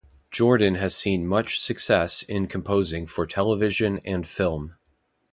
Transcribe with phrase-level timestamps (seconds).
[0.31, 4.73] Jordan has seen much success in composing for television and film.